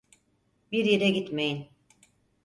[0.71, 1.67] Bir yere gitmeyin.